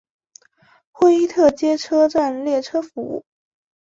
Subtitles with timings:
[0.91, 3.23] 霍伊特街车站列车服务。